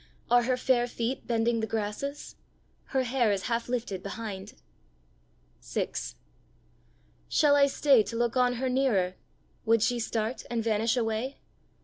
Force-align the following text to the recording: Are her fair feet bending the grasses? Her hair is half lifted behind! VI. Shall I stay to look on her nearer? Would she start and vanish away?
Are 0.31 0.41
her 0.41 0.57
fair 0.57 0.87
feet 0.87 1.27
bending 1.27 1.59
the 1.59 1.67
grasses? 1.67 2.35
Her 2.85 3.03
hair 3.03 3.31
is 3.31 3.43
half 3.43 3.69
lifted 3.69 4.01
behind! 4.01 4.53
VI. 5.61 5.91
Shall 7.29 7.55
I 7.55 7.67
stay 7.67 8.01
to 8.01 8.15
look 8.15 8.35
on 8.35 8.53
her 8.53 8.67
nearer? 8.67 9.13
Would 9.63 9.83
she 9.83 9.99
start 9.99 10.43
and 10.49 10.63
vanish 10.63 10.97
away? 10.97 11.37